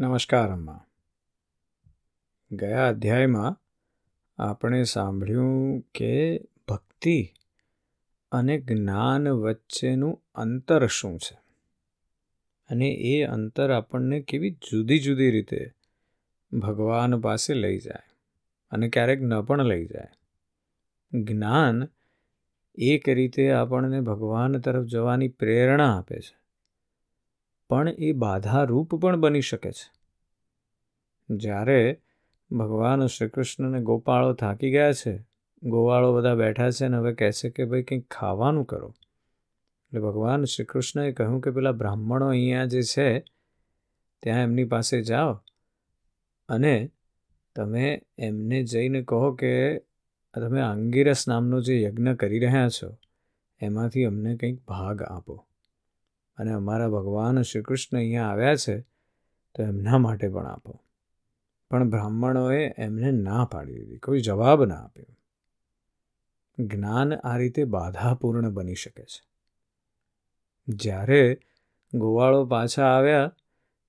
નમસ્કાર, 0.00 0.52
અમ્મા. 0.52 0.84
ગયા 2.52 2.88
અધ્યાયમાં 2.88 3.60
આપણે 4.42 4.82
સાંભળ્યું 4.82 5.80
કે 5.94 6.40
ભક્તિ 6.68 7.32
અને 8.32 8.60
જ્ઞાન 8.60 9.28
વચ્ચેનું 9.28 10.22
અંતર 10.34 10.86
શું 10.86 11.18
છે? 11.18 11.38
અને 12.70 12.88
એ 12.88 13.22
અંતર 13.22 13.72
આપણને 13.72 14.20
કેવી 14.20 14.50
જુદી 14.50 14.98
જુદી 14.98 15.30
રીતે 15.30 15.70
ભગવાન 16.52 17.20
પાસે 17.20 17.54
લઈ 17.54 17.78
જાય 17.78 18.10
અને 18.70 18.88
ક્યારેક 18.88 19.22
ન 19.22 19.40
પણ 19.40 19.64
લઈ 19.64 19.86
જાય. 19.86 20.08
જ્ઞાન 21.12 21.88
એક 22.74 23.08
રીતે 23.08 23.52
આપણને 23.52 24.00
ભગવાન 24.00 24.58
તરફ 24.58 24.84
જવાની 24.84 25.28
પ્રેરણા 25.28 25.98
આપે 25.98 26.20
છે. 26.20 26.37
પણ 27.70 27.88
એ 27.88 28.12
બાધારૂપ 28.12 28.94
પણ 28.94 29.16
બની 29.16 29.40
શકે 29.40 29.72
છે. 29.72 29.92
જ્યારે 31.30 32.00
ભગવાન 32.50 33.06
શ્રી 33.06 33.28
કૃષ્ણને 33.28 33.80
ગોપાળો 33.80 34.32
થાકી 34.32 34.70
ગયા 34.70 34.92
છે, 34.92 35.24
ગોવાળો 35.62 36.16
બધા 36.16 36.34
બેઠા 36.34 36.70
છે 36.70 36.88
ને 36.88 36.96
હવે 36.96 37.14
કહેશે 37.14 37.50
કે 37.50 37.64
ભાઈ 37.64 37.82
કંઈક 37.82 38.10
ખાવાનું 38.10 38.64
કરો. 38.64 38.94
એટલે 39.86 40.00
ભગવાન 40.00 40.44
શ્રી 40.44 40.64
કૃષ્ણએ 40.64 41.12
કહ્યું 41.12 41.40
કે 41.40 41.50
પેલા 41.50 41.72
બ્રાહ્મણો 41.72 42.28
અહીંયા 42.28 42.64
જે 42.64 42.82
છે, 42.82 43.20
ત્યાં 44.22 44.42
એમની 44.42 44.64
પાસે 44.64 45.02
જાઓ 45.02 45.44
અને 46.48 46.90
તમે 47.56 48.02
એમને 48.18 48.62
જઈને 48.62 49.02
કહો 49.02 49.34
કે 49.34 49.78
તમે 50.34 50.60
અંગીરસ 50.60 51.28
નામનો 51.28 51.60
જે 51.60 51.82
યજ્ઞ 51.82 52.14
કરી 52.14 52.38
રહ્યા 52.38 52.68
છો, 52.68 52.98
એમાંથી 53.60 54.04
અમને 54.04 54.36
કંઈક 54.36 54.64
ભાગ 54.64 55.02
આપો. 55.02 55.47
અને 56.38 56.52
અમારા 56.52 56.88
ભગવાન 56.88 57.42
શ્રી 57.42 57.62
કૃષ્ણ 57.62 57.96
અહીંયા 57.96 58.24
આવ્યા 58.24 58.56
છે, 58.56 58.80
તો 59.54 59.62
એમના 59.62 59.98
માટે 59.98 60.28
પણ 60.28 60.46
આપો. 60.46 60.80
પણ 61.70 61.90
બ્રાહ્મણોએ 61.90 62.72
એમને 62.78 63.12
ના 63.12 63.44
પાડી 63.44 63.74
દીધી, 63.74 63.98
કોઈ 63.98 64.20
જવાબ 64.20 64.64
ના 64.64 64.74
આપ્યો. 64.74 65.06
જ્ઞાન 66.58 67.12
આ 67.12 67.36
રીતે 67.36 67.64
બાધાપૂર્ણ 67.64 68.50
બની 68.50 68.74
શકે 68.74 69.02
છે. 69.02 69.28
જ્યારે 70.68 71.40
ગોવાળો 71.94 72.46
પાછા 72.46 72.84
આવ્યા, 72.84 73.32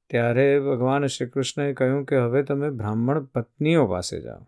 ત્યારે 0.10 0.60
ભગવાન 0.60 1.06
શ્રી 1.06 1.30
કૃષ્ણએ 1.30 1.74
કહ્યું 1.74 2.06
કે 2.06 2.18
હવે 2.18 2.44
તમે 2.44 2.70
બ્રાહ્મણ 2.70 3.24
પત્નીઓ 3.24 3.88
પાસે 3.88 4.22
જાઓ. 4.22 4.48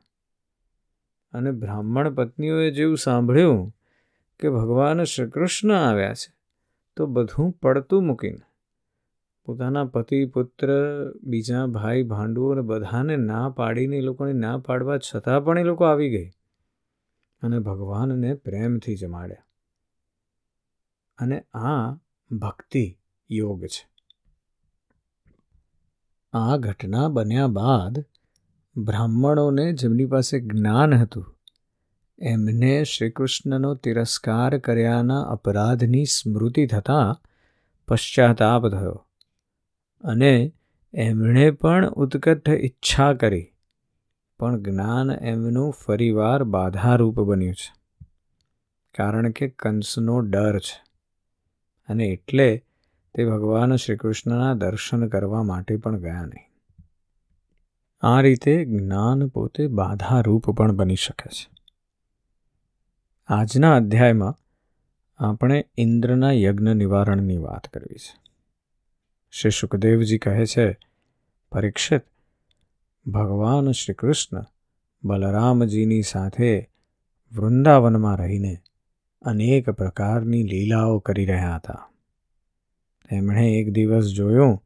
અને 1.33 1.51
બ્રાહ્મણ 1.51 2.13
પત્નીઓએ 2.13 2.71
જેવું 2.71 2.97
સાંભળ્યું 2.97 3.75
કે 4.39 4.49
ભગવાન 4.49 5.03
શ્રી 5.03 5.29
કૃષ્ણ 5.29 5.73
આવ્યા 5.73 6.13
છે. 6.13 6.40
તો 6.95 7.05
બધું 7.05 7.51
પડતું 7.51 8.03
મૂકીને. 8.03 8.51
પોતાના 9.45 9.85
પતિ, 9.85 10.25
પુત્ર, 10.25 10.69
બીજા 11.23 11.65
ભાઈ, 11.65 12.03
ભાંડુઓ 12.03 12.51
અને 12.51 12.61
બધાને 12.61 13.17
ના 13.17 13.49
પાડીને 13.49 13.97
એ 13.97 14.01
લોકોને 14.01 14.33
ના 14.33 14.57
પાડવા 14.57 14.97
છતાં 14.97 15.45
પણ 15.45 15.59
એ 15.59 15.63
લોકો 15.63 15.83
આવી 15.83 16.09
ગઈ 16.09 16.29
અને 17.41 17.59
ભગવાનને 17.59 18.33
પ્રેમથી 18.33 18.95
જમાડ્યા. 18.95 19.37
અને 21.17 21.41
આ 21.53 21.93
ભક્તિ 22.31 22.99
યોગ 23.29 23.65
છે. 23.65 23.91
આ 26.33 26.57
ઘટના 26.57 27.07
બન્યા 27.07 27.47
બાદ 27.47 28.05
બ્રાહ્મણોને 28.77 29.73
જેમની 29.73 30.05
પાસે 30.05 30.39
જ્ઞાન 30.39 30.93
હતું 30.93 31.37
એમને 32.21 32.83
શ્રીકૃષ્ણનો 32.83 33.75
તિરસ્કાર 33.75 34.57
કર્યાના 34.57 35.21
અપરાધની 35.21 36.05
સ્મૃતિ 36.05 36.65
થતાં 36.67 37.21
પશ્ચાતાપ 37.87 38.67
થયો 38.67 39.05
અને 40.03 40.53
એમણે 40.93 41.51
પણ 41.51 41.89
ઉત્કટ 41.89 42.49
ઈચ્છા 42.49 43.13
કરી, 43.13 43.47
પણ 44.39 44.61
જ્ઞાન 44.61 45.11
એમનું 45.11 45.71
ફરીવાર 45.71 46.43
બાધારૂપ 46.43 47.19
બન્યું 47.19 47.53
છે, 47.53 47.73
કારણ 48.95 49.31
કે 49.31 49.49
કંસનો 49.49 50.19
ડર 50.19 50.59
છે 50.59 50.83
અને 51.89 52.05
એટલે 52.05 52.65
તે 53.15 53.25
ભગવાન 53.25 53.75
શ્રીકૃષ્ણના 53.75 54.53
દર્શન 54.53 55.07
કરવા 55.07 55.43
માટે 55.43 55.77
પણ 55.77 55.99
ગયા 55.99 56.25
નહીં. 56.25 56.47
આ 58.01 58.21
રીતે 58.21 58.65
જ્ઞાન 58.65 59.27
પોતે 59.27 59.67
બાધારૂપ 59.67 60.49
પણ 60.51 60.75
બની 60.75 60.95
શકે 60.95 61.29
છે. 61.29 61.60
આજના 63.33 63.75
અધ્યાયમાં 63.75 64.37
આપણે 65.17 65.65
ઇન્દ્રના 65.77 66.31
યજ્ઞ 66.31 66.73
નિવારણની 66.73 67.37
વાત 67.37 67.67
કરવી 67.67 67.97
છે. 67.97 68.19
શ્રી 69.31 69.51
સુખદેવજી 69.51 70.17
કહે 70.17 70.45
છે, 70.45 70.77
પરીક્ષિત, 71.51 72.01
ભગવાન 73.09 73.71
શ્રી 73.71 73.93
કૃષ્ણ 73.93 74.45
બલરામજીની 75.03 76.01
સાથે 76.01 76.69
વૃંદાવનમાં 77.33 78.17
રહીને 78.17 78.57
અનેક 79.21 79.69
પ્રકારની 79.69 80.43
લીલાઓ 80.43 80.99
કરી 80.99 81.25
રહ્યા 81.25 81.55
હતા. 81.55 81.89
તેમણે 83.09 83.47
એક 83.47 83.69
દિવસ 83.69 84.05
જોયું 84.05 84.63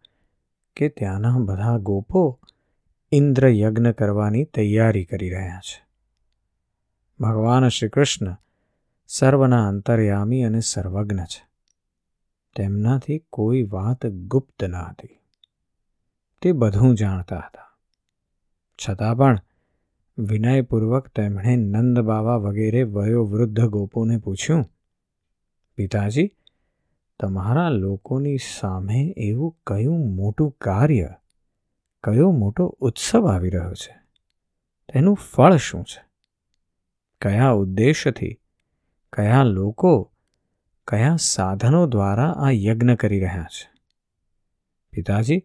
કે 0.76 0.90
ત્યાંના 0.90 1.36
બધા 1.38 1.78
ગોપો 1.78 2.40
ઇન્દ્ર 3.12 3.48
યજ્ઞ 3.48 3.92
કરવાની 3.92 4.44
તૈયારી 4.44 5.06
કરી 5.06 5.30
રહ્યા 5.30 5.60
છે. 5.60 5.86
ભગવાન 7.20 7.68
શ્રી 7.68 7.90
કૃષ્ણ 7.90 8.38
સર્વના 9.08 9.68
અંતર્યામી 9.68 10.44
અને 10.44 10.60
સર્વજ્ઞ 10.60 11.20
છે. 11.20 11.48
તેમનાથી 12.56 13.26
કોઈ 13.30 13.64
વાત 13.64 14.06
ગુપ્ત 14.06 14.64
ન 14.64 14.76
હતી. 14.76 15.20
તે 16.42 16.52
બધું 16.52 16.96
જાણતા 16.96 17.38
હતા. 17.38 17.78
છતાં 18.76 19.18
પણ 19.18 19.40
વિનયપૂર્વક 20.18 21.08
તેમણે 21.08 21.56
નંદ 21.56 22.00
બાવા 22.00 22.36
વગેરે 22.36 22.84
વયોવૃદ્ધ 22.84 23.66
ગોપોને 23.66 24.18
પૂછ્યું, 24.18 24.66
પિતાજી, 25.76 26.32
તમારા 27.20 27.70
લોકોની 27.70 28.38
સામે 28.38 29.14
એવું 29.18 29.58
કયું 29.68 30.16
મોટું 30.16 30.52
કાર્ય, 30.52 31.10
કયો 32.04 32.32
મોટો 32.32 32.66
ઉત્સવ 32.66 33.28
આવી 33.28 33.50
રહ્યો 33.50 33.74
છે? 33.74 33.96
તેનું 34.94 35.16
ફળ 35.16 35.56
શું 35.56 35.84
છે? 35.84 36.06
કયા 37.22 37.50
ઉદ્દેશથી 37.50 38.40
કયા 39.16 39.44
લોકો 39.44 40.12
કયા 40.88 41.16
સાધનો 41.16 41.88
દ્વારા 41.88 42.32
આ 42.32 42.50
યજ્ઞ 42.50 42.96
કરી 42.96 43.20
રહ્યા 43.20 43.44
છે? 43.44 43.72
પિતાજી, 44.92 45.44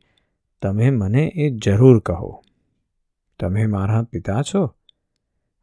તમે 0.63 0.91
મને 0.91 1.33
એ 1.35 1.51
જરૂર 1.51 1.99
કહો. 1.99 2.43
તમે 3.41 3.67
મારા 3.67 4.03
પિતા 4.03 4.43
છો 4.43 4.77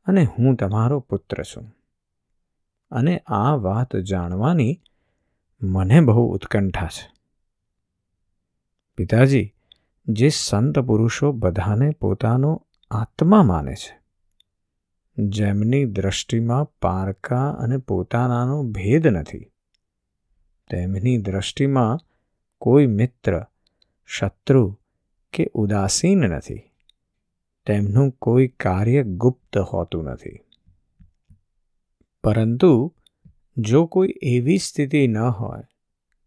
અને 0.05 0.23
હું 0.23 0.55
તમારો 0.55 0.99
પુત્ર 0.99 1.43
છું. 1.43 1.75
અને 2.91 3.17
આ 3.19 3.51
વાત 3.51 3.95
જાણવાની 3.95 4.81
મને 5.61 6.01
બહુ 6.01 6.33
ઉત્કંઠા 6.33 6.87
છે. 6.87 7.11
પિતાજી, 8.95 9.53
જે 10.07 10.29
સંત 10.29 10.79
પુરુષો 10.79 11.31
બધાને 11.31 11.89
પોતાનો 11.89 12.65
આત્મા 12.91 13.43
માને 13.43 13.75
છે 13.75 14.06
જેમની 15.17 15.85
દ્રષ્ટિમાં 15.85 16.65
પારકા 16.65 17.49
અને 17.49 17.77
પોતાનાનો 17.77 18.63
ભેદ 18.63 19.07
નથી. 19.07 19.51
તેમની 20.69 21.17
દ્રષ્ટિમાં 21.17 21.99
કોઈ 22.57 22.85
મિત્ર, 22.85 23.43
શત્રુ 24.05 24.79
કે 25.33 25.49
ઉદાસીન 25.53 26.19
નથી. 26.19 26.61
તેમનું 27.65 28.11
કોઈ 28.11 28.47
કાર્ય 28.47 29.03
ગુપ્ત 29.03 29.57
હોતું 29.57 30.03
નથી. 30.03 30.39
પરંતુ 32.23 32.93
જો 33.57 33.85
કોઈ 33.85 34.13
એવી 34.21 34.57
સ્થિતિ 34.57 35.07
ન 35.07 35.17
હોય, 35.17 35.63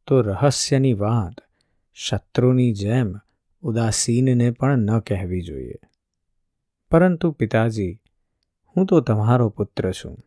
તો 0.07 0.21
રહસ્યની 0.21 0.95
વાત 0.95 1.41
શત્રુની 1.95 2.73
જેમ 2.73 3.15
ઉદાસીનને 3.63 4.51
પણ 4.51 4.79
ન 4.79 4.99
કહેવી 4.99 5.41
જોઈએ. 5.41 5.75
પરંતુ 6.91 7.31
પિતાજી 7.31 8.01
હું 8.77 8.87
તો 8.87 9.01
તમારો 9.01 9.49
પુત્ર 9.49 9.93
છું. 9.93 10.25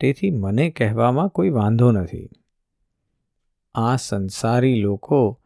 તેથી 0.00 0.30
મને 0.30 0.70
કહેવામાં 0.70 1.28
કોઈ 1.28 1.48
વાંધો 1.48 1.90
નથી. 1.90 2.28
આ 3.74 3.96
સંસારી 3.96 4.74
લોકો 4.74 5.40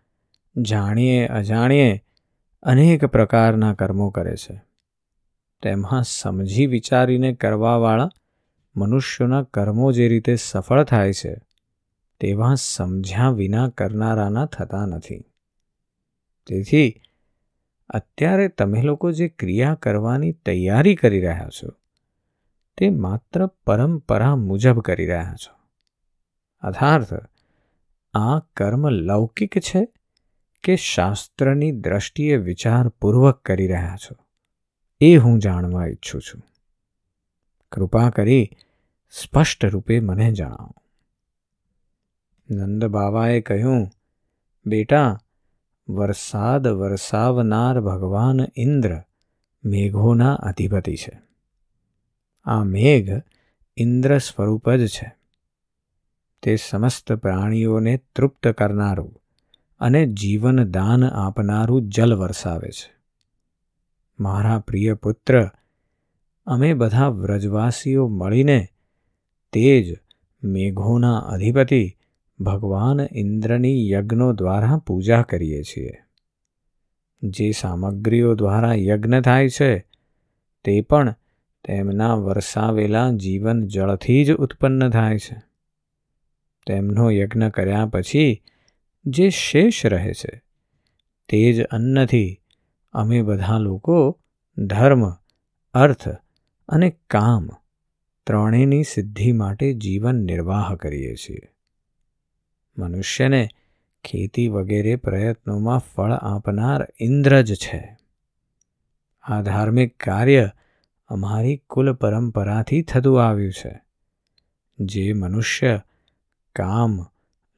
જાણીએ, 0.56 1.26
અજાણીએ 1.26 2.05
અનેક 2.62 3.05
પ્રકારના 3.05 3.75
કર્મો 3.75 4.11
કરે 4.11 4.37
છે. 4.37 4.62
તેમાં 5.62 6.03
સમજી 6.03 6.67
વિચારીને 6.67 7.32
કરવાવાળા 7.32 8.11
મનુષ્યોના 8.76 9.43
કર્મો 9.43 9.93
જે 9.93 10.09
રીતે 10.09 10.37
સફળ 10.37 10.85
થાય 10.85 11.12
છે, 11.12 11.37
તેવા 12.21 12.55
સમજ્યા 12.55 13.31
વિના 13.31 13.69
કરનારાના 13.69 14.47
થતા 14.47 14.87
નથી. 14.87 15.25
તેથી 16.47 17.00
અત્યારે 17.88 18.49
તમે 18.49 18.82
લોકો 18.82 19.12
જે 19.12 19.29
ક્રિયા 19.29 19.75
કરવાની 19.75 20.32
તૈયારી 20.32 20.94
કરી 20.94 21.21
રહ્યા 21.21 21.49
છો 21.49 21.83
તે 22.79 22.91
માત્ર 22.91 23.47
પરંપરા 23.47 24.37
મુજબ 24.37 24.81
કરી 24.81 25.06
રહ્યા 25.06 25.35
છો. 25.35 25.53
અર્થાર્થ 26.62 27.15
આ 28.15 28.38
કર્મ 28.38 28.88
લૌકિક 28.88 29.59
છે 29.59 29.88
કે 30.65 30.76
શાસ્ત્રની 30.76 31.73
દ્રષ્ટિએ 31.73 32.37
વિચારપૂર્વક 32.37 33.43
કરી 33.43 33.67
રહ્યા 33.67 33.97
છો, 33.97 34.15
એ 35.00 35.17
હું 35.17 35.38
જાણવા 35.38 35.87
ઈચ્છું 35.87 36.21
છું. 36.21 36.43
કૃપા 37.73 38.11
કરી 38.11 38.50
સ્પષ્ટ 39.11 39.65
રૂપે 39.65 40.00
મને 40.00 40.32
જણાવો. 40.32 40.73
નંદ 42.50 42.85
બાવાએ 42.85 43.41
કહ્યું, 43.41 43.88
બેટા, 44.67 45.19
વરસાદ 45.88 46.69
વરસાવનાર 46.69 47.81
ભગવાન 47.81 48.41
ઇન્દ્ર 48.56 49.03
મેઘોના 49.65 50.35
અધિપતિ 50.35 50.97
છે. 50.97 51.24
આ 52.44 52.64
મેઘ 52.64 53.23
ઇન્દ્ર 53.76 54.19
સ્વરૂપ 54.19 54.70
જ 54.70 54.87
છે. 54.87 55.17
તે 56.43 56.56
સમસ્ત 56.56 57.12
પ્રાણીઓને 57.12 58.00
તૃપ્ત 58.17 58.49
કરનારું 58.49 59.23
અને 59.81 60.06
જીવન 60.06 60.70
દાન 60.70 61.05
આપનારું 61.05 61.88
જલ 61.88 62.14
વરસાવે 62.14 62.70
છે. 62.70 62.94
મારા 64.20 64.58
પ્રિય 64.58 64.94
પુત્ર, 64.94 65.50
અમે 66.46 66.75
બધા 66.75 67.08
વ્રજવાસીઓ 67.08 68.08
મળીને 68.08 68.69
તે 69.52 69.82
જ 69.82 69.97
મેઘોના 70.47 71.19
અધિપતિ 71.19 71.97
ભગવાન 72.40 73.00
ઇન્દ્રની 73.12 73.90
યજ્ઞો 73.90 74.32
દ્વારા 74.32 74.76
પૂજા 74.76 75.23
કરીએ 75.23 75.62
છીએ. 75.62 75.93
જે 77.23 77.50
સામગ્રીઓ 77.50 78.35
દ્વારા 78.35 78.75
યજ્ઞ 78.75 79.20
થાય 79.20 79.49
છે, 79.49 79.79
તે 80.64 80.81
પણ 80.81 81.14
તેમના 81.64 82.14
વરસાવેલા 82.14 83.11
જીવન 83.11 83.66
જળથી 83.66 84.25
જ 84.25 84.32
ઉત્પન્ન 84.32 84.90
થાય 84.90 85.19
છે. 85.19 85.43
તેમનો 86.66 87.11
યજ્ઞ 87.11 87.49
કર્યા 87.49 87.87
પછી 87.87 88.43
જે 89.05 89.31
શેષ 89.31 89.87
રહે 89.87 90.12
છે, 90.12 90.43
તે 91.28 91.52
જ 91.52 91.64
અન્નથી 91.64 92.43
અમે 92.93 93.22
બધા 93.22 93.58
લોકો 93.58 94.20
ધર્મ, 94.58 95.11
અર્થ 95.75 96.08
અને 96.69 96.90
કામ 96.90 97.49
ત્રણેયની 98.26 98.82
સિદ્ધિ 98.82 99.32
માટે 99.32 99.72
જીવન 99.72 100.14
નિર્વાહ 100.14 100.75
કરીએ 100.75 101.14
છીએ. 101.14 101.52
મનુષ્યને 102.78 103.49
ખેતી 104.05 104.49
વગેરે 104.49 104.96
પ્રયત્નોમાં 104.96 105.78
ફળ 105.78 106.12
આપનાર 106.12 106.88
ઇન્દ્ર 107.00 107.43
જ 107.43 107.55
છે. 107.55 107.96
આ 109.22 109.43
ધાર્મિક 109.43 109.96
કાર્ય 109.99 110.50
અમારી 111.14 111.56
કુલ 111.56 111.93
પરંપરાથી 111.93 112.82
થતું 112.82 113.28
આવ્યું 113.28 113.52
છે. 113.52 113.81
જે 114.78 115.12
મનુષ્ય, 115.12 115.81
કામ, 116.56 117.06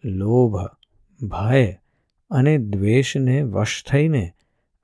લોભ, 0.04 0.56
ભય 1.26 1.72
અને 2.30 2.58
દ્વેષને 2.58 3.42
વશ 3.42 3.84
થઈને 3.90 4.32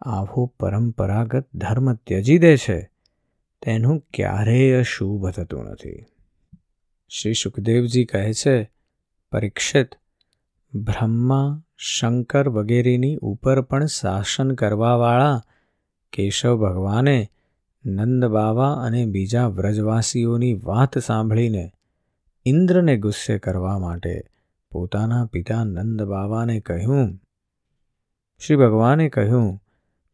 આવો 0.01 0.47
પરંપરાગત 0.47 1.47
ધર્મ 1.55 1.95
ત્યજી 1.95 2.39
દે 2.39 2.57
છે, 2.57 2.91
તેનું 3.63 4.07
ક્યારેય 4.15 4.83
શુભ 4.83 5.31
થતું 5.31 5.65
નથી. 5.65 6.05
શ્રી 7.09 7.35
સુખદેવજી 7.35 8.05
કહે 8.05 8.33
છે, 8.33 8.71
પરીક્ષિત, 9.33 9.89
બ્રહ્મા, 10.75 11.63
શંકર 11.77 12.49
વગેરેની 12.49 13.17
ઉપર 13.17 13.61
પણ 13.61 13.87
શાસન 13.87 14.55
કરવાવાળા 14.55 15.43
કેશવ 16.13 16.57
ભગવાને 16.57 17.29
નંદ 17.85 18.25
બાવા 18.25 18.73
અને 18.73 19.07
બીજા 19.07 19.47
વ્રજવાસીઓની 19.47 20.55
વાત 20.55 20.99
સાંભળીને 20.99 21.73
ઇન્દ્રને 22.45 22.97
ગુસ્સે 22.97 23.39
કરવા 23.39 23.79
માટે 23.79 24.23
પોતાના 24.71 25.27
પિતા 25.27 25.65
નંદબાવાને 25.65 26.61
કહ્યું, 26.61 27.21
શ્રી 28.47 28.57
ભગવાને 28.57 29.09
કહ્યું, 29.09 29.63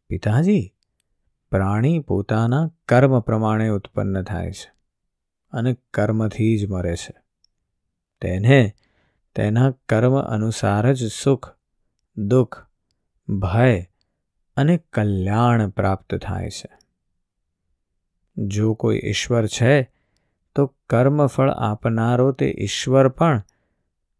પિતાજી, 0.07 0.73
પ્રાણી 1.51 1.99
પોતાના 1.99 2.71
કર્મ 2.87 3.19
પ્રમાણે 3.19 3.69
ઉત્પન્ન 3.69 4.23
થાય 4.23 4.51
છે 4.51 4.73
અને 5.51 5.77
કર્મથી 5.93 6.57
જ 6.57 6.71
મરે 6.71 6.95
છે. 6.95 7.13
તેને 8.21 8.73
તેના 9.35 9.71
કર્મ 9.89 10.21
અનુસાર 10.21 10.93
જ 10.93 11.11
સુખ, 11.11 11.49
દુઃખ, 12.17 12.65
ભય 13.29 13.81
અને 14.57 14.77
કલ્યાણ 14.77 15.69
પ્રાપ્ત 15.69 16.15
થાય 16.15 16.49
છે. 16.49 16.78
જો 18.47 18.73
કોઈ 18.73 19.01
ઈશ્વર 19.03 19.47
છે, 19.47 19.91
તો 20.55 20.65
કર્મફળ 20.65 21.49
આપનારો 21.49 22.31
તે 22.31 22.55
ઈશ્વર 22.59 23.07
પણ 23.07 23.43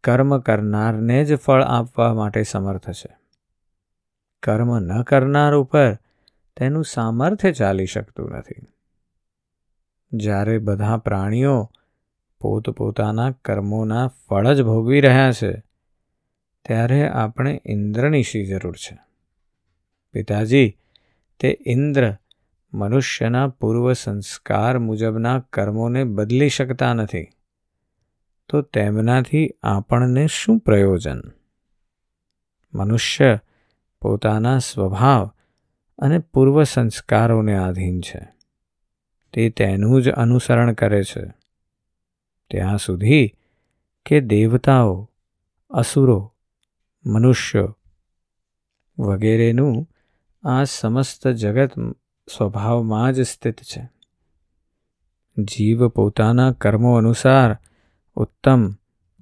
કર્મ 0.04 0.38
કરનારને 0.38 1.24
જ 1.24 1.36
ફળ 1.36 1.62
આપવા 1.62 2.14
માટે 2.14 2.42
સમર્થ 2.42 2.90
છે. 2.90 3.16
કર્મ 4.42 4.78
ન 4.78 5.02
કરનાર 5.02 5.54
ઉપર 5.54 5.94
તેનું 6.56 6.84
સામર્થ્ય 6.84 7.52
ચાલી 7.52 7.86
શકતું 7.86 8.30
નથી. 8.30 8.66
જ્યારે 10.12 10.58
બધા 10.58 10.96
પ્રાણીઓ 10.96 11.70
પોતપોતાના 12.40 13.30
કર્મોના 13.30 14.08
ફળ 14.28 14.54
જ 14.54 14.62
ભોગવી 14.62 15.00
રહ્યા 15.00 15.32
છે, 15.32 15.62
ત્યારે 16.64 17.08
આપણે 17.08 17.62
ઇન્દ્રનીશી 17.66 18.46
જરૂર 18.46 18.76
છે? 18.76 18.98
પિતાજી, 20.12 20.76
તે 21.40 21.58
ઇન્દ્ર 21.66 22.16
મનુષ્યના 22.72 23.48
પૂર્વ 23.48 23.92
સંસ્કાર 23.92 24.78
મુજબના 24.78 25.40
કર્મોને 25.40 26.04
બદલી 26.04 26.48
શકતા 26.48 26.94
નથી. 26.94 27.28
તો 28.48 28.62
તેમનાથી 28.62 29.50
આપણને 29.62 30.26
શું 30.26 30.58
પ્રયોજન? 30.58 31.20
મનુષ્ય 32.74 33.38
પોતાના 34.00 34.58
સ્વભાવ 34.58 35.30
અને 35.98 36.18
પૂર્વ 36.18 36.62
સંસ્કારોને 36.62 37.56
આધીન 37.58 38.00
છે. 38.00 38.28
તે 39.32 39.50
તેનું 39.50 40.02
જ 40.02 40.10
અનુસરણ 40.10 40.72
કરે 40.72 41.04
છે. 41.04 41.34
ત્યાં 42.50 42.78
સુધી 42.78 43.32
કે 44.06 44.20
દેવતાઓ, 44.20 45.10
અસુરો, 45.70 46.34
મનુષ્યો 47.06 47.78
વગેરેનું 48.98 49.88
આ 50.48 50.64
સમસ્ત 50.64 51.28
જગત 51.28 51.72
સ્વભાવમાં 52.36 53.12
જ 53.12 53.20
સ્થિત 53.20 53.62
છે. 53.62 53.88
જીવ 55.38 55.88
પોતાના 55.88 56.52
કર્મો 56.52 56.96
અનુસાર 56.96 57.58
ઉત્તમ 58.14 58.72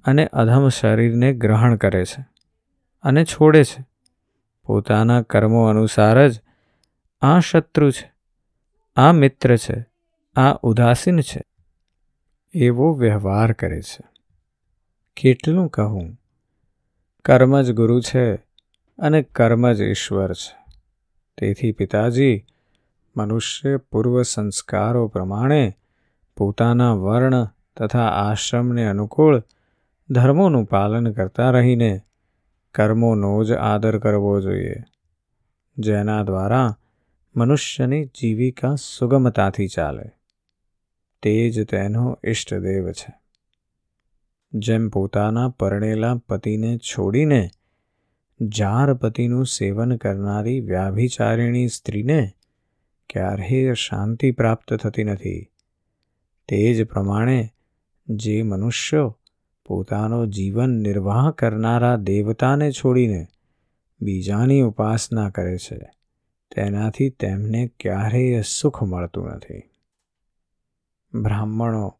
અને 0.05 0.27
અધમ 0.27 0.69
શરીરને 0.69 1.33
ગ્રહણ 1.33 1.75
કરે 1.75 2.05
છે 2.05 2.25
અને 3.01 3.25
છોડે 3.25 3.63
છે. 3.63 3.85
પોતાના 4.65 5.21
કર્મો 5.21 5.65
અનુસાર 5.65 6.27
જ 6.27 6.41
આ 7.21 7.39
શત્રુ 7.39 7.91
છે, 7.91 8.11
આ 8.95 9.11
મિત્ર 9.11 9.57
છે, 9.57 9.85
આ 10.35 10.53
ઉદાસીન 10.53 11.19
છે, 11.19 11.41
એવો 12.53 12.93
વ્યવહાર 12.93 13.51
કરે 13.51 13.81
છે. 13.81 14.03
કેટલું 15.15 15.69
કહું? 15.69 16.21
કર્મ 17.25 17.61
જ 17.61 17.71
ગુરુ 17.71 18.01
છે 18.01 18.35
અને 18.99 19.23
કર્મ 19.23 19.71
જ 19.71 19.81
ઈશ્વર 19.81 20.33
છે. 20.33 20.73
તેથી 21.37 21.71
પિતાજી 21.71 22.45
મનુષ્ય 23.19 23.77
પૂર્વ 23.77 24.21
સંસ્કારો 24.21 25.07
પ્રમાણે 25.07 25.73
પોતાના 26.37 26.93
વર્ણ 26.93 27.47
તથા 27.77 28.05
આશ્રમને 28.07 28.85
અનુકૂળ 28.85 29.43
ધર્મોનું 30.09 30.65
પાલન 30.65 31.11
કરતા 31.11 31.51
રહીને 31.51 32.01
કર્મોનો 32.75 33.43
જ 33.43 33.51
આદર 33.51 33.99
કરવો 33.99 34.41
જોઈએ, 34.41 34.75
જેના 35.77 36.23
દ્વારા 36.23 36.77
મનુષ્યની 37.35 38.05
જીવિકા 38.05 38.75
સુગમતાથી 38.75 39.67
ચાલે. 39.67 40.09
તે 41.21 41.49
જ 41.49 41.65
તેનો 41.65 42.19
ઇષ્ટદેવ 42.23 42.91
છે. 42.91 43.13
જેમ 44.53 44.89
પોતાના 44.89 45.49
પરણેલા 45.49 46.15
પતિને 46.29 46.77
છોડીને 46.77 47.49
જાર 48.41 48.93
પતિનું 48.93 49.45
સેવન 49.45 49.97
કરનારી 49.97 50.59
વ્યાભિચારિણી 50.59 51.67
સ્ત્રીને 51.67 52.31
ક્યારેય 53.09 53.73
શાંતિ 53.73 54.31
પ્રાપ્ત 54.31 54.73
થતી 54.73 55.03
નથી. 55.03 55.51
તે 56.47 56.73
જ 56.73 56.83
પ્રમાણે 56.83 57.49
જે 58.07 58.41
મનુષ્યો 58.43 59.19
પોતાનો 59.65 60.25
જીવન 60.25 60.69
નિર્વાહ 60.69 61.31
કરનારા 61.31 61.95
દેવતાને 61.95 62.71
છોડીને 62.71 63.27
બીજાની 64.01 64.61
ઉપાસના 64.61 65.29
કરે 65.29 65.57
છે, 65.57 65.79
તેનાથી 66.55 67.09
તેમને 67.09 67.67
ક્યારેય 67.79 68.41
સુખ 68.41 68.83
મળતું 68.83 69.27
નથી. 69.27 69.63
બ્રાહ્મણો 71.21 71.97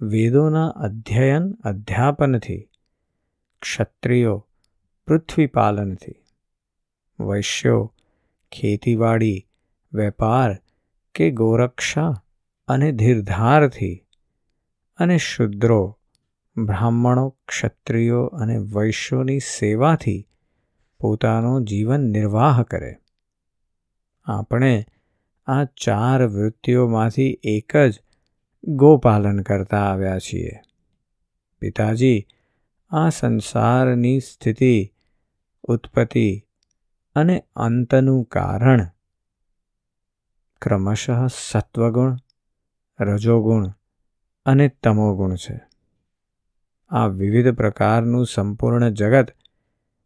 વેદોના 0.00 0.68
અધ્યયન 0.68 1.52
અધ્યાપનથી, 1.64 2.68
ક્ષત્રિયો 3.62 4.46
પૃથ્વીપાલનથી, 5.06 6.14
વૈશ્યો 7.20 7.94
ખેતીવાડી 8.52 9.46
વેપાર 9.96 10.56
કે 11.14 11.30
ગોરક્ષા 11.30 12.22
અને 12.68 12.92
ધીરધારથી 12.92 14.02
અને 14.98 15.18
શુદ્રો, 15.18 15.98
બ્રાહ્મણો, 16.56 17.28
ક્ષત્રિયો 17.48 18.24
અને 18.24 18.58
વૈશ્યોની 18.58 19.40
સેવાથી 19.40 20.28
પોતાનો 21.00 21.60
જીવન 21.60 22.00
નિર્વાહ 22.00 22.62
કરે. 22.62 22.96
આપણે 24.24 24.84
આ 25.46 25.64
ચાર 25.64 26.26
વૃત્તિઓમાંથી 26.26 27.40
એક 27.42 27.76
જ 27.76 28.00
ગોપાલન 28.64 29.42
કરતા 29.42 29.78
આવ્યા 29.78 30.18
છીએ. 30.18 30.52
પિતાજી, 31.58 32.26
આ 32.90 33.08
સંસારની 33.08 34.20
સ્થિતિ, 34.20 34.92
ઉત્પત્તિ 35.62 36.44
અને 37.14 37.44
અંતનું 37.56 38.24
કારણ 38.24 38.80
ક્રમશઃ 40.62 41.26
સત્વગુણ, 41.50 42.16
રજોગુણ 43.00 43.68
અને 44.46 44.68
તમોગુણ 44.68 45.34
છે. 45.34 45.60
આ 46.88 47.06
વિવિધ 47.06 47.56
પ્રકારનું 47.56 48.26
સંપૂર્ણ 48.26 48.90
જગત 48.90 49.26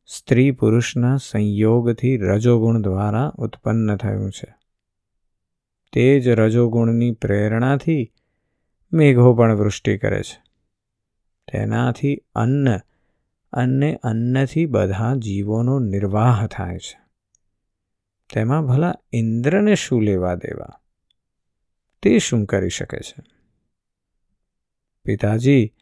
સ્ત્રી 0.07 0.50
પુરુષના 0.50 1.16
સંયોગથી 1.16 2.16
રજોગુણ 2.16 2.83
દ્વારા 2.83 3.33
ઉત્પન્ન 3.38 3.97
થયું 3.97 4.30
છે. 4.30 4.54
તે 5.92 6.21
જ 6.21 6.28
રજોગુણની 6.28 7.11
પ્રેરણાથી 7.11 8.12
મેઘો 8.92 9.35
પણ 9.35 9.54
વૃષ્ટિ 9.54 9.99
કરે 9.99 10.23
છે. 10.23 10.42
તેનાથી 11.52 12.21
અન્ન 12.35 12.78
અને 13.52 13.97
અન્નથી 14.02 14.66
બધા 14.66 15.14
જીવોનો 15.14 15.78
નિર્વાહ 15.78 16.47
થાય 16.47 16.78
છે. 16.78 17.10
તેમાં 18.32 18.66
ભલા 18.66 18.94
ઇન્દ્રને 19.12 19.75
શું 19.75 20.02
લેવા 20.02 20.34
દેવા? 20.34 20.80
તે 22.02 22.18
શું 22.18 22.44
કરી 22.44 22.68
શકે 22.68 22.99
છે? 22.99 23.22
પિતાજી, 25.04 25.75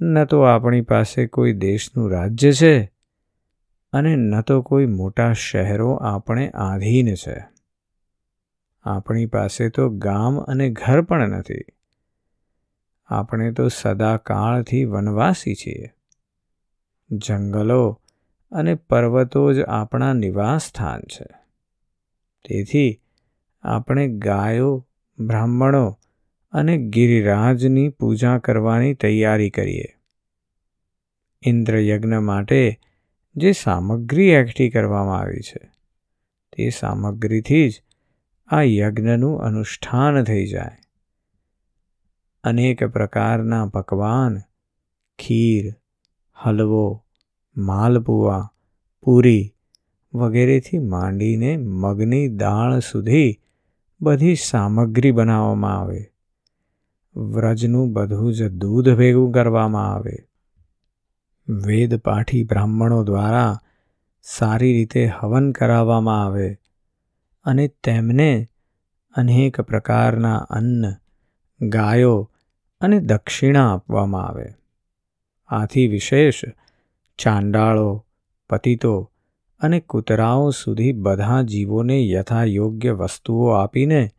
ન 0.00 0.24
તો 0.24 0.42
આપણી 0.42 0.80
પાસે 0.80 1.26
કોઈ 1.26 1.52
દેશનું 1.52 2.10
રાજ્ય 2.10 2.52
છે 2.52 2.92
અને 3.92 4.16
ન 4.16 4.40
તો 4.40 4.62
કોઈ 4.62 4.86
મોટા 4.86 5.32
શહેરો 5.32 5.94
આપણે 5.94 6.50
આધીન 6.50 7.14
છે. 7.14 7.44
આપણી 8.82 9.26
પાસે 9.26 9.68
તો 9.68 9.90
ગામ 9.90 10.40
અને 10.40 10.70
ઘર 10.70 11.02
પણ 11.02 11.28
નથી. 11.28 11.64
આપણે 13.06 13.52
તો 13.52 13.68
સદાકાળથી 13.68 14.84
વનવાસી 14.84 15.54
છીએ. 15.54 15.94
જંગલો 17.10 18.00
અને 18.52 18.74
પર્વતો 18.74 19.52
જ 19.52 19.60
આપણા 19.60 20.12
નિવાસ 20.12 20.62
સ્થાન 20.62 21.00
છે. 21.00 21.41
તેથી 22.44 23.00
આપણે 23.62 24.08
ગાયો, 24.08 24.88
બ્રાહ્મણો 25.18 25.98
અને 26.52 26.76
ગિરિરાજની 26.76 27.88
પૂજા 27.88 28.38
કરવાની 28.38 28.94
તૈયારી 28.94 29.50
કરીએ. 29.50 29.84
ઇન્દ્રયજ્ઞ 31.42 32.14
માટે 32.14 32.78
જે 33.36 33.52
સામગ્રી 33.52 34.28
એકઠી 34.28 34.70
કરવામાં 34.70 35.18
આવી 35.18 35.40
છે, 35.40 35.70
તે 36.56 36.70
સામગ્રીથી 36.70 37.70
જ 37.70 37.82
આ 38.48 38.62
યજ્ઞનું 38.62 39.40
અનુષ્ઠાન 39.40 40.24
થઈ 40.24 40.46
જાય. 40.46 40.78
અનેક 42.44 42.84
પ્રકારના 42.84 43.66
પકવાન, 43.66 44.38
ખીર, 45.18 45.74
હલવો, 46.34 47.04
માલપુઆ, 47.56 48.48
પૂરી 49.02 49.51
વગેરેથી 50.14 50.78
માંડીને 50.78 51.56
મગની 51.56 52.28
દાળ 52.28 52.78
સુધી 52.78 53.40
બધી 54.00 54.34
સામગ્રી 54.34 55.10
બનાવવામાં 55.10 55.80
આવે. 55.80 56.06
વ્રજનું 57.16 57.92
બધું 57.92 58.34
જ 58.34 58.48
દૂધ 58.48 58.94
ભેગું 58.94 59.32
કરવામાં 59.32 59.94
આવે. 59.94 60.28
વેદપાઠી 61.48 62.44
બ્રાહ્મણો 62.44 63.04
દ્વારા 63.04 63.58
સારી 64.22 64.72
રીતે 64.72 65.06
હવન 65.06 65.52
કરાવવામાં 65.52 66.24
આવે 66.24 66.58
અને 67.44 67.68
તેમને 67.68 68.48
અનેક 69.14 69.60
પ્રકારના 69.60 70.36
અન્ન, 70.36 70.94
ગાયો 71.62 72.32
અને 72.80 73.00
દક્ષિણા 73.00 73.74
આપવામાં 73.74 74.28
આવે. 74.28 74.46
આથી 75.48 75.86
વિશેષ 75.86 76.44
ચાંડાળો, 77.18 78.06
પતિતો 78.50 79.11
અને 79.62 79.80
કૂતરાઓ 79.80 80.50
સુધી 80.50 80.92
બધા 80.92 81.42
જીવોને 81.42 82.08
યથાયોગ્ય 82.08 82.92
વસ્તુઓ 82.92 83.50
આપીને, 83.50 84.10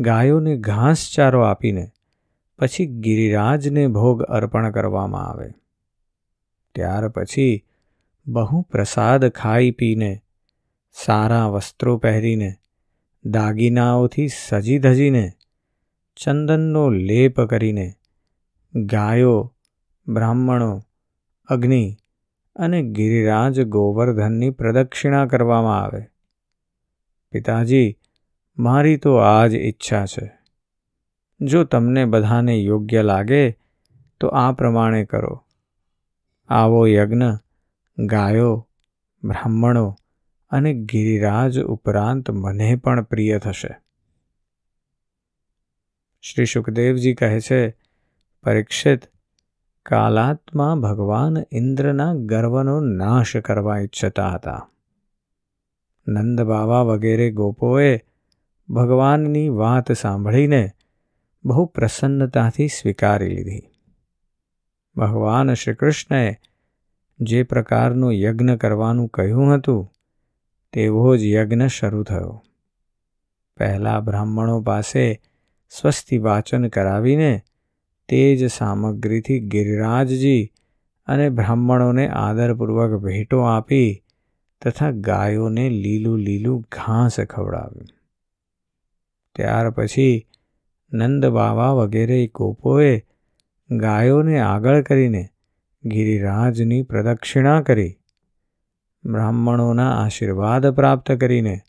ગાયોને 0.00 0.56
ઘાસચારો 0.56 1.42
આપીને, 1.42 1.90
પછી 2.58 2.86
ગિરિરાજને 2.86 3.86
ભોગ 3.86 4.22
અર્પણ 4.22 4.70
કરવામાં 4.70 5.28
આવે. 5.28 5.50
ત્યાર 6.74 7.08
પછી 7.08 7.64
બહુ 8.26 8.60
પ્રસાદ 8.60 9.28
ખાઈ 9.28 9.70
પીને, 9.70 10.22
સારા 10.92 11.46
વસ્ત્રો 11.46 11.98
પહેરીને, 11.98 12.54
દાગીનાઓથી 13.24 14.28
સજી 14.28 14.78
ધજીને, 14.78 15.32
ચંદનનો 16.16 16.90
લેપ 16.90 17.40
કરીને, 17.40 17.92
ગાયો, 18.74 19.54
બ્રાહ્મણો, 20.08 20.82
અગ્નિ 21.46 21.96
અને 22.56 22.82
ગિરિરાજ 22.82 23.60
ગોવર્ધનની 23.60 24.50
પ્રદક્ષિણા 24.50 25.26
કરવામાં 25.26 25.82
આવે. 25.82 26.06
પિતાજી, 27.30 27.98
મારી 28.58 28.96
તો 28.96 29.16
આ 29.16 29.46
જ 29.46 29.54
ઈચ્છા 29.54 30.06
છે. 30.06 30.32
જો 31.40 31.64
તમને 31.64 32.04
બધાને 32.04 32.56
યોગ્ય 32.56 33.02
લાગે, 33.02 33.50
તો 34.20 34.28
આ 34.28 34.52
પ્રમાણે 34.52 35.04
કરો. 35.04 35.44
આવો 36.48 36.86
યજ્ઞ, 36.86 37.22
ગાયો, 37.98 38.68
બ્રાહ્મણો 39.24 39.96
અને 40.50 40.74
ગિરિરાજ 40.74 41.60
ઉપરાંત 41.60 42.30
મને 42.30 42.76
પણ 42.76 43.02
પ્રિય 43.02 43.38
થશે. 43.38 43.80
શ્રી 46.20 46.44
સુખદેવજી 46.44 47.14
કહે 47.14 47.40
છે, 47.40 47.70
પરીક્ષિત 48.44 49.11
કાલાત્મા 49.86 50.74
ભગવાન 50.74 51.36
ઇન્દ્રના 51.52 52.14
ગર્વનો 52.14 52.80
નાશ 52.80 53.36
કરવા 53.36 53.78
ઈચ્છતા 53.78 54.30
હતા. 54.30 54.70
નંદ 56.08 56.40
બાવા 56.40 56.82
વગેરે 56.82 57.30
ગોપોએ 57.30 58.00
ભગવાનની 58.68 59.48
વાત 59.48 59.92
સાંભળીને 59.92 60.70
બહુ 61.44 61.66
પ્રસન્નતાથી 61.66 62.68
સ્વીકારી 62.68 63.28
લીધી. 63.28 63.62
ભગવાન 64.96 65.54
શ્રીકૃષ્ણએ 65.54 66.36
જે 67.20 67.42
પ્રકારનું 67.42 68.12
યજ્ઞ 68.12 68.56
કરવાનું 68.56 69.08
કહ્યું 69.08 69.54
હતું, 69.54 69.92
તેવો 70.72 71.16
જ 71.16 71.22
યજ્ઞ 71.22 71.66
શરૂ 71.66 72.02
થયો. 72.02 72.42
પહેલાં 73.56 74.04
બ્રાહ્મણો 74.04 74.60
પાસે 74.62 75.20
સ્વસ્તિ 75.70 76.18
વાચન 76.18 76.68
કરાવીને 76.68 77.42
તે 78.08 78.36
જ 78.36 78.46
સામગ્રીથી 78.46 79.40
ગિરિરાજજી 79.40 80.52
અને 81.06 81.30
બ્રાહ્મણોને 81.30 82.08
આદરપૂર્વક 82.08 83.00
ભેટો 83.00 83.40
આપી 83.40 84.04
તથા 84.62 84.90
ગાયોને 84.90 85.68
લીલું 85.68 86.18
લીલું 86.18 86.60
ઘાસ 86.72 87.20
ખવડાવ્યું. 87.20 87.88
ત્યાર 89.34 89.70
પછી 89.70 90.26
નંદ 90.92 91.26
બાવા 91.26 91.72
વગેરે 91.72 92.26
ગોપોએ 92.26 93.02
ગાયોને 93.70 94.38
આગળ 94.38 94.82
કરીને 94.82 95.28
ગિરિરાજની 95.84 96.82
પ્રદક્ષિણા 96.82 97.60
કરી, 97.62 97.98
બ્રાહ્મણોના 99.04 99.90
આશીર્વાદ 100.04 100.66
પ્રાપ્ત 100.70 101.12
કરીને 101.12 101.60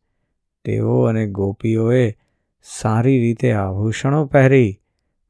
તેઓ 0.65 1.03
અને 1.03 1.27
ગોપીઓએ 1.27 2.15
સારી 2.63 3.19
રીતે 3.19 3.51
આભૂષણો 3.51 4.25
પહેરી 4.25 4.79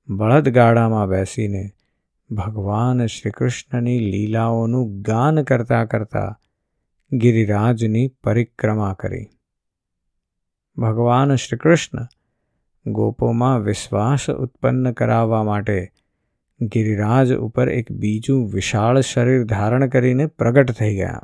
બળદગાડામાં 0.10 1.08
બેસીને 1.08 1.70
ભગવાન 2.32 3.06
શ્રી 3.06 3.32
કૃષ્ણની 3.32 4.00
લીલાઓનું 4.00 5.02
ગાન 5.02 5.44
કરતા 5.44 5.86
કરતા 5.86 6.40
ગિરિરાજની 7.12 8.08
પરિક્રમા 8.24 8.94
કરી. 8.94 9.26
ભગવાન 10.78 11.36
શ્રી 11.36 11.58
કૃષ્ણ 11.58 12.08
ગોપોમાં 12.86 13.60
વિશ્વાસ 13.60 14.30
ઉત્પન્ન 14.30 14.92
કરાવવા 14.92 15.44
માટે 15.44 15.92
ગિરિરાજ 16.62 17.34
ઉપર 17.34 17.70
એક 17.70 17.92
બીજું 17.92 18.50
વિશાળ 18.54 19.02
શરીર 19.02 19.44
ધારણ 19.44 19.90
કરીને 19.90 20.26
પ્રગટ 20.26 20.72
થઈ 20.72 20.96
ગયા. 20.96 21.22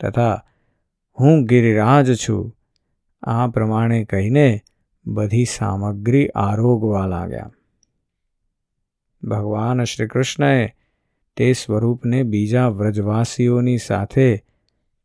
તથા, 0.00 0.44
હું 1.20 1.44
ગિરિરાજ 1.44 2.14
છું. 2.14 2.52
આ 3.22 3.46
પ્રમાણે 3.46 4.04
કહીને 4.04 4.60
બધી 5.06 5.44
સામગ્રી 5.44 6.28
આરોગવા 6.28 7.06
લાગ્યા. 7.06 7.50
ભગવાન 9.22 9.84
શ્રી 9.84 10.06
કૃષ્ણએ 10.06 10.76
તે 11.36 11.52
સ્વરૂપને 11.52 12.22
બીજા 12.22 12.68
વ્રજવાસીઓની 12.68 13.78
સાથે 13.78 14.44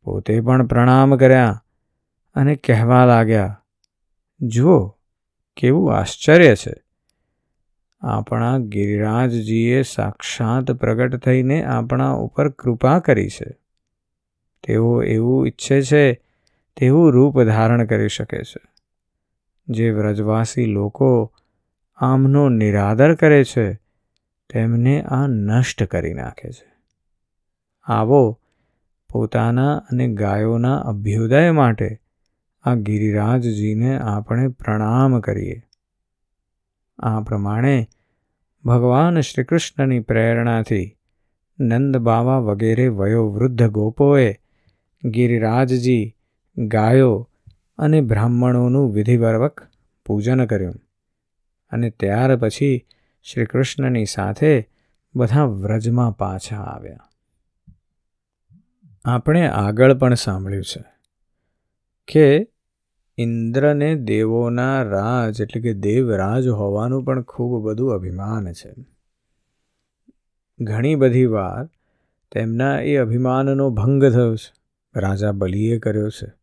પોતે 0.04 0.40
પણ 0.40 0.66
પ્રણામ 0.66 1.16
કર્યા 1.16 1.64
અને 2.34 2.56
કહેવા 2.56 3.04
લાગ્યા, 3.04 3.62
જુઓ, 4.40 4.88
કેવું 5.56 5.96
આશ્ચર્ય 5.96 6.54
છે. 6.54 6.74
આપણા 8.00 8.58
ગિરિરાજજીએ 8.58 9.82
સાક્ષાત 9.82 10.70
પ્રગટ 10.70 11.16
થઈને 11.16 11.64
આપણા 11.64 12.10
ઉપર 12.10 12.48
કૃપા 12.48 12.98
કરી 12.98 13.28
છે. 13.28 13.58
તેઓ 14.64 15.02
એવું 15.02 15.46
ઈચ્છે 15.46 15.82
છે, 15.82 16.12
તેવું 16.76 17.12
રૂપ 17.12 17.42
ધારણ 17.42 17.86
કરી 17.86 18.08
શકે 18.08 18.42
છે. 18.42 18.72
જે 19.68 19.90
વ્રજવાસી 19.90 20.66
લોકો 20.66 21.32
આમનો 21.96 22.48
નિરાદર 22.48 23.14
કરે 23.14 23.44
છે, 23.44 23.74
તેમને 24.50 25.02
આ 25.02 25.26
નષ્ટ 25.26 25.82
કરી 25.82 26.14
નાખે 26.14 26.50
છે. 26.50 26.72
આવો 27.84 28.40
પોતાના 29.10 29.76
અને 29.76 30.14
ગાયોના 30.14 30.76
અભ્યુદય 30.76 31.52
માટે 31.52 32.00
આ 32.62 32.74
ગિરિરાજજીને 32.74 33.98
આપણે 33.98 34.48
પ્રણામ 34.48 35.20
કરીએ. 35.20 35.62
આ 36.98 37.20
પ્રમાણે 37.20 37.88
ભગવાન 38.64 39.20
શ્રી 39.20 39.44
કૃષ્ણની 39.44 40.00
પ્રેરણાથી 40.00 40.98
નંદ 41.60 41.96
બાવા 41.96 42.38
વગેરે 42.38 42.88
વયોવૃદ્ધ 42.88 43.68
ગોપોએ 43.68 44.36
ગિરિરાજજી, 45.04 46.16
ગાયો 46.56 47.28
અને 47.82 48.00
બ્રાહ્મણોનું 48.00 48.92
વિધિપૂર્વક 48.92 49.60
પૂજન 50.06 50.44
કર્યું. 50.44 50.74
અને 51.70 51.90
ત્યાર 51.90 52.36
પછી 52.36 52.86
શ્રી 53.22 53.44
કૃષ્ણની 53.44 54.04
સાથે 54.04 54.68
બધા 55.14 55.44
વ્રજમાં 55.44 56.16
પાછા 56.16 56.56
આવ્યા. 56.56 57.08
આપણે 59.04 59.48
આગળ 59.48 59.94
પણ 59.94 60.14
સાંભળ્યું 60.14 60.64
છે 60.64 60.84
કે 62.06 62.48
ઇન્દ્રને 63.18 63.94
દેવોના 63.94 64.82
રાજ 64.82 65.40
એટલે 65.40 65.60
કે 65.60 65.74
દેવરાજ 65.74 66.48
હોવાનું 66.48 67.04
પણ 67.04 67.22
ખૂબ 67.22 67.66
બધું 67.66 67.92
અભિમાન 67.92 68.52
છે. 68.52 68.74
ઘણી 70.60 70.94
બધી 70.94 71.24
વાર 71.24 71.68
તેમના 72.32 72.80
એ 72.80 72.96
અભિમાનનો 72.96 73.70
ભંગ 73.70 74.04
થયો 74.04 74.36
છે. 74.36 74.54
રાજા 75.00 75.32
બલિએ 75.32 75.78
કર્યો 75.78 76.10
છે. 76.10 76.41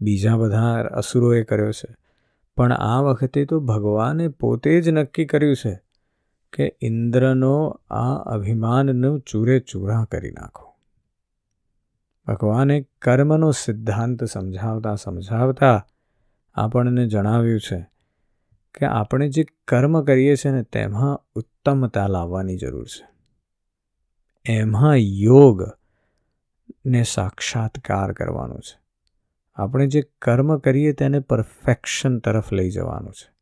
બીજા 0.00 0.36
બધા 0.36 0.82
અસુરોએ 0.82 1.44
કર્યો 1.44 1.72
છે. 1.72 1.96
પણ 2.56 2.72
આ 2.72 3.00
વખતે 3.00 3.44
તો 3.44 3.60
ભગવાને 3.60 4.28
પોતે 4.28 4.80
જ 4.80 4.88
નક્કી 4.88 5.24
કર્યું 5.24 5.56
છે 5.56 5.82
કે 6.52 6.76
ઇન્દ્રનો 6.80 7.80
આ 7.90 8.14
અભિમાનનું 8.14 9.20
ચૂરે 9.20 9.60
ચૂરા 9.60 10.04
કરી 10.04 10.30
નાખો. 10.30 10.74
ભગવાને 12.26 12.86
કર્મનો 13.02 13.50
સિદ્ધાંત 13.50 14.24
સમજાવતા 14.24 14.94
સમજાવતા 14.94 15.86
આપણને 16.54 17.06
જણાવ્યું 17.06 17.60
છે 17.60 17.90
કે 18.78 18.86
આપણે 18.86 19.28
જે 19.28 19.44
કર્મ 19.68 20.02
કરીએ 20.02 20.36
છીએ 20.36 20.52
ને 20.52 20.62
તેમાં 20.62 21.20
ઉત્તમતા 21.34 22.06
લાવવાની 22.06 22.56
જરૂર 22.56 22.86
છે. 22.86 23.10
એમાં 24.46 24.96
યોગ 24.96 25.64
ને 26.86 27.02
સાક્ષાત્કાર 27.02 28.12
કરવાનું 28.12 28.60
છે. 28.60 28.79
આપણે 29.54 29.86
જે 29.86 30.02
કર્મ 30.02 30.58
કરીએ 30.58 30.92
તેને 30.92 31.20
પરફેક્શન 31.20 32.18
તરફ 32.18 32.52
લઈ 32.52 32.70
જવાનું 32.70 33.12
છે. 33.12 33.32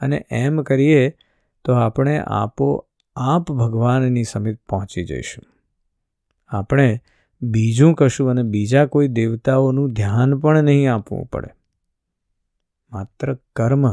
અને 0.00 0.26
એમ 0.30 0.62
કરીએ 0.62 1.14
તો 1.64 1.72
આપણે 1.72 2.18
આપો 2.18 2.86
આપ 3.16 3.52
ભગવાનની 3.52 4.24
સમીપ 4.24 4.58
પહોંચી 4.68 5.04
જઈશું. 5.04 5.44
આપણે 6.48 7.00
બીજું 7.42 7.94
કશું 7.94 8.30
અને 8.30 8.42
બીજા 8.42 8.86
કોઈ 8.86 9.08
દેવતાઓનું 9.08 9.92
ધ્યાન 9.92 10.38
પણ 10.38 10.62
નહીં 10.62 10.94
આપવું 10.94 11.26
પડે. 11.26 11.48
માત્ર 12.92 13.34
કર્મ 13.34 13.92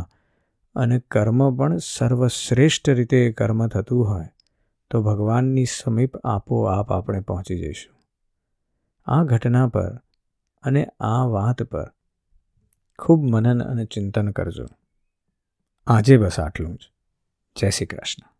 અને 0.75 0.99
કર્મ 0.99 1.55
પણ 1.55 1.77
સર્વશ્રેષ્ઠ 1.77 2.89
રીતે 2.89 3.31
કર્મ 3.31 3.67
થતું 3.67 4.07
હોય 4.07 4.25
તો 4.91 5.01
ભગવાનની 5.01 5.65
સમીપ 5.65 6.17
આપોઆપ 6.17 6.91
આપણે 6.91 7.19
પહોંચી 7.19 7.59
જઈશું. 7.59 7.95
આ 9.05 9.23
ઘટના 9.23 9.67
પર 9.67 10.01
અને 10.65 10.85
આ 10.99 11.23
વાત 11.23 11.63
પર 11.63 11.91
ખૂબ 12.99 13.23
મનન 13.23 13.63
અને 13.63 13.85
ચિંતન 13.85 14.31
કરજો. 14.31 14.65
આજે 15.87 16.17
બસ 16.17 16.39
આટલું 16.39 16.77
જ. 16.77 16.91
જય 17.55 17.69
શ્રી 17.69 17.85
કૃષ્ણ. 17.85 18.34